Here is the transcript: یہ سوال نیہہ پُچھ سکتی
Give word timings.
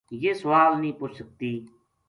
یہ 0.23 0.31
سوال 0.41 0.71
نیہہ 0.81 0.97
پُچھ 0.99 1.15
سکتی 1.19 1.51